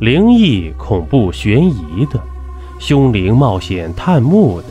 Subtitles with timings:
[0.00, 2.20] 灵异、恐怖、悬疑的，
[2.78, 4.68] 凶灵冒险探墓的，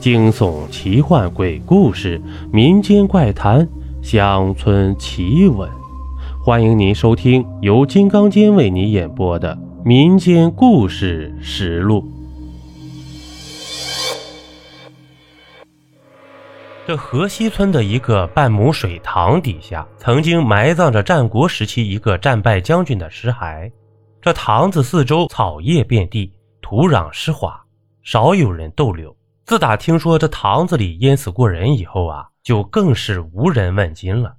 [0.00, 2.18] 惊悚、奇幻、鬼故事、
[2.50, 3.68] 民间怪谈、
[4.02, 5.68] 乡村奇闻，
[6.42, 9.54] 欢迎您收听由金刚间为您演播的
[9.84, 12.00] 《民间故事实录》。
[16.86, 23.70] 这河西村的一个半亩水塘底下，曾经埋葬着战国时期一个战败将军的尸骸。
[24.22, 27.60] 这塘子四周草叶遍地，土壤湿滑，
[28.04, 29.16] 少有人逗留。
[29.44, 34.36] 自打听说这塘子里淹死过人以后啊，就更是无人问津了。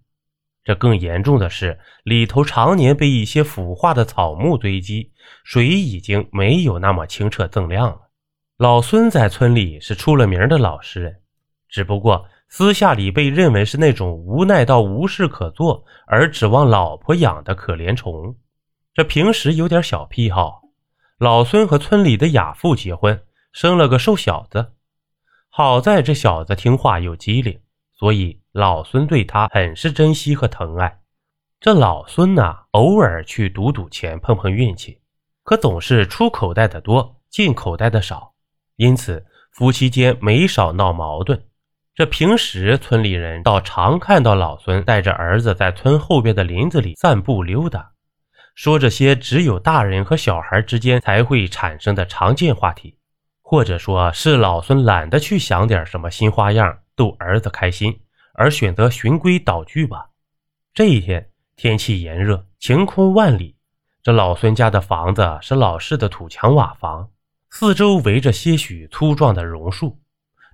[0.63, 5.11] 这更严重的是，里头常年被一些腐化的草木堆积，
[5.43, 7.99] 水已经没有那么清澈锃亮了。
[8.57, 11.13] 老孙在村里是出了名的老实人，
[11.67, 12.25] 只不过。
[12.47, 18.35] 私下里被认为是那种无奈到无事可做而指望老婆养的可怜虫。
[18.93, 20.61] 这平时有点小癖好。
[21.17, 24.73] 老孙和村里的哑妇结婚，生了个瘦小子。
[25.49, 27.59] 好在这小子听话又机灵，
[27.94, 30.99] 所以老孙对他很是珍惜和疼爱。
[31.59, 34.99] 这老孙呢，偶尔去赌赌钱，碰碰运气，
[35.44, 38.33] 可总是出口袋的多，进口袋的少，
[38.75, 41.45] 因此夫妻间没少闹矛盾。
[41.95, 47.92] 这平时村里人倒常看到老孙带着儿子在村后边的林子里散步溜达，
[48.55, 52.97] 说这些只有大人和小孩之间才会产生的常见话题，
[53.41, 57.99] 或者说是老孙懒得去想点什么新花样逗儿子开心，
[58.33, 60.09] 而选择循规蹈矩吧。
[60.73, 63.55] 这一天天气炎热，晴空万里，
[64.03, 67.09] 这老孙家的房子是老式的土墙瓦房，
[67.49, 69.99] 四周围着些许粗壮的榕树。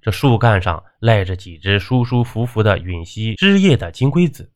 [0.02, 4.50] 这树干上赖着几只舒舒服服的吮吸枝叶的金龟子。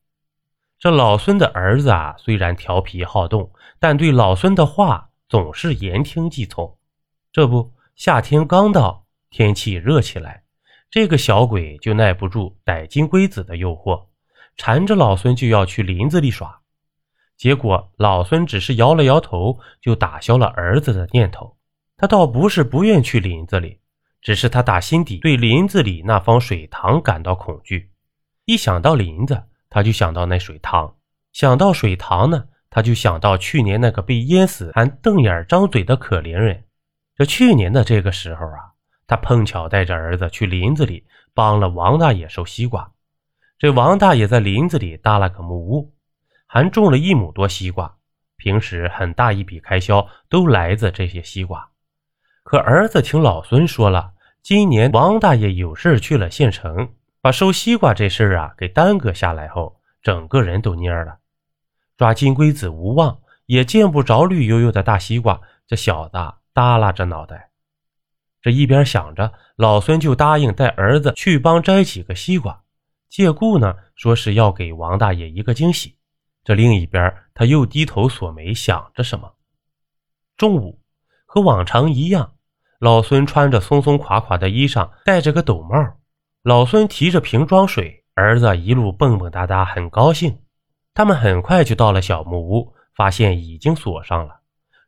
[0.84, 6.78] 这老孙的儿子啊，虽然调皮好动，但对老孙的话总是言听计从。
[7.32, 10.44] 这不，夏天刚到，天气热起来，
[10.92, 14.08] 这个小鬼就耐不住逮金龟子的诱惑，
[14.58, 16.60] 缠着老孙就要去林子里耍。
[17.38, 21.56] 结果老孙只是摇了摇头，就打消了儿子的念头。
[21.96, 23.80] 他倒不是不愿去林子里。
[24.22, 27.90] 只是他打心底对林子里那方水塘感到恐惧，
[28.44, 30.88] 一想到林子，他就想到那水塘；
[31.32, 36.64] 想到水塘呢，他就想到去年那个被淹死还瞪眼张嘴的可怜人。
[37.16, 42.92] 这去年的这个时候啊，他碰巧带着儿子去林子里帮了王大爷收西瓜。
[43.58, 45.92] 这王大爷在林子里搭了个木屋，
[46.46, 47.98] 还种了一亩多西瓜，
[48.38, 51.68] 平时很大一笔开销都来自这些西瓜。
[52.44, 54.14] 可儿子听老孙说了，
[54.44, 61.20] 今年王大爷有事去了县城，把收西瓜这事儿啊给耽搁下来后，整个人都蔫了。
[61.96, 66.18] 抓金龟子无望，也见不着绿油油的大西瓜，这小子
[66.54, 67.52] 耷拉着脑袋。
[68.42, 72.62] 这一边想着，老孙就答应带儿子去帮摘几个西瓜，
[73.08, 75.98] 借故呢说是要给王大爷一个惊喜。
[76.44, 79.34] 这另一边，他又低头锁眉想着什么。
[80.36, 80.82] 中午。
[81.26, 82.36] 和往常一样，
[82.80, 85.98] 老孙穿着松松垮垮的衣裳，戴着个斗帽。
[86.44, 90.40] 老孙提着瓶装水，儿子一路蹦蹦哒哒，很高兴。
[90.94, 94.42] 他们很快就到了小木屋，发现已经锁上了。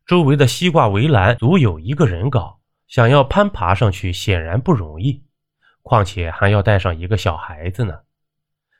[0.06, 5.24] 周围的西瓜围栏足有一个人高，想要攀爬上去显然不容易，
[5.82, 8.00] 况且还要带上一个小孩子呢。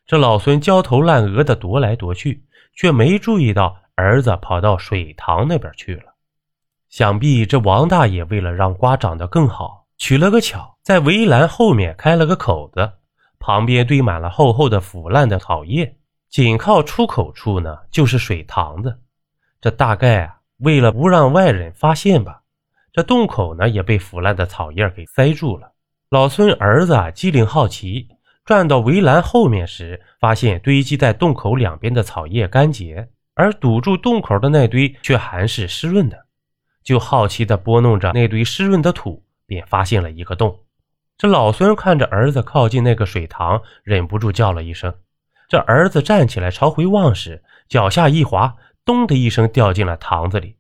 [0.06, 6.14] 这老孙焦头烂额的踱来踱去，却没注意到儿子跑到水塘那边去了。
[6.90, 12.92] 想必这王大爷为了让瓜长得更好，取了个巧，在围栏后面开了个口子，
[13.40, 15.96] 旁边堆满了厚厚的腐烂的草叶，
[16.30, 19.00] 紧靠出口处呢就是水塘子。
[19.62, 22.42] 这大概啊，为了不让外人发现吧，
[22.92, 25.72] 这洞口呢也被腐烂的草叶给塞住了。
[26.10, 28.10] 老孙儿子啊机灵好奇，
[28.44, 36.26] 转到围栏后面时，发现堆积在洞口两边的草叶干结，而堵住洞口的那堆却还是湿润的。
[36.84, 40.60] 就好奇地拨弄着那堆湿润的土，便发现了一个洞。
[41.18, 44.94] 这老孙看着儿子靠近那个水塘，忍不住叫了一声。
[45.48, 50.58] 这儿子站起来朝回望时，脚下一滑，咚的一声掉进了塘子里。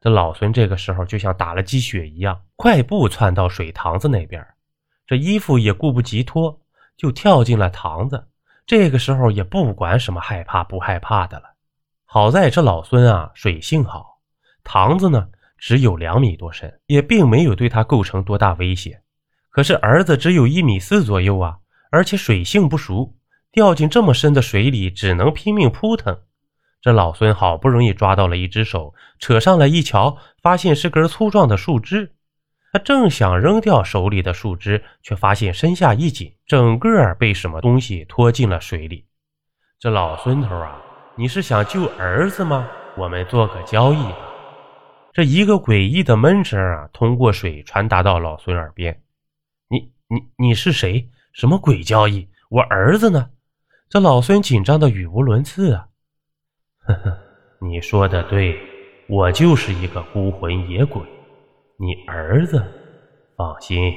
[0.00, 4.44] 这老孙这个时候就像打了鸡血一样，快步窜到水塘子那边，
[5.06, 6.60] 这衣服也顾不及脱，
[6.96, 8.26] 就跳进了塘子。
[8.66, 11.44] 这个时候也不管什么害怕不害怕的了。
[12.04, 14.18] 好在这老孙啊，水性好，
[14.64, 15.28] 塘子呢。
[15.62, 19.00] 只有两米多深，也并没有对他构成多大威胁。
[19.48, 21.56] 可是儿子只有一米四左右啊，
[21.92, 23.14] 而且水性不熟，
[23.52, 26.18] 掉进这么深的水里，只能拼命扑腾。
[26.80, 32.12] 这老孙好不容易抓到了一只手，扯上来一瞧，发现是根粗壮的树枝。
[32.72, 39.06] 他正想扔掉手里的树枝，却发现身下一紧，整个被什么东西拖进了水里。
[39.78, 40.82] 这老孙头啊，
[41.14, 42.68] 你是想救儿子吗？
[42.96, 44.31] 我们做个交易吧。
[45.12, 49.02] 这一个诡异的闷声啊，通过水传达到老孙耳边。
[49.68, 51.10] 你你你是谁？
[51.34, 52.28] 什么鬼交易？
[52.48, 53.28] 我儿子呢？
[53.90, 55.86] 这老孙紧张的语无伦次啊。
[56.86, 57.18] 呵呵，
[57.60, 58.58] 你说的对，
[59.06, 61.02] 我就是一个孤魂野鬼。
[61.78, 62.64] 你儿子，
[63.36, 63.92] 放心，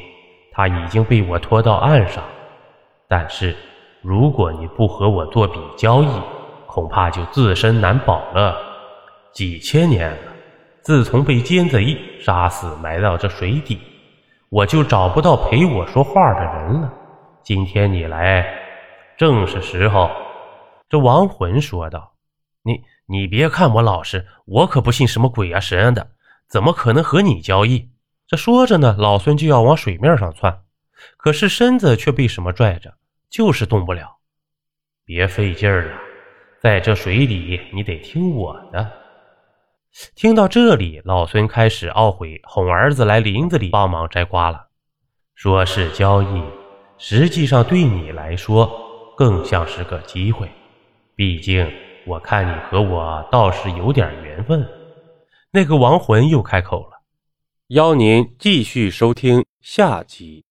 [0.52, 2.24] 他已经被我拖到岸上。
[3.08, 3.56] 但是，
[4.02, 6.08] 如果你不和我做笔交易，
[6.68, 8.58] 恐怕就自身难保了。
[9.32, 10.35] 几千年了，
[10.86, 13.82] 自从被奸贼杀死埋到这水底，
[14.50, 16.94] 我就找不到陪我说话的人了。
[17.42, 18.46] 今天你来，
[19.18, 20.12] 正是时候。”
[20.88, 22.14] 这亡魂说道
[22.62, 26.12] ，“你你别看我老实，我可不信什么鬼啊神啊的。”
[26.48, 27.90] 怎么可能和你交易？
[28.28, 30.62] 这说着呢，老孙就要往水面上窜，
[31.18, 32.94] 可是身子却被什么拽着，
[33.28, 34.18] 就是动不了。
[35.04, 35.98] 别费劲儿了，
[36.62, 39.05] 在这水里，你得听我的。
[40.14, 44.68] 听到这里，老孙开始懊悔哄儿子来林子里帮忙摘瓜了。
[45.36, 46.44] 说是交易，
[46.98, 48.70] 实际上对你来说
[49.18, 50.50] 更像是个机会。
[51.16, 51.70] 毕竟
[52.06, 54.68] 我看你和我倒是有点缘分。
[55.52, 57.02] 那个亡魂又开口了，
[57.68, 60.45] 邀您继续收听下集。